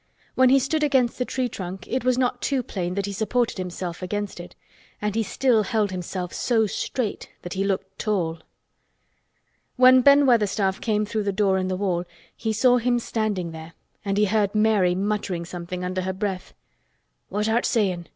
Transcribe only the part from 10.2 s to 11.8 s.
Weatherstaff came through the door in the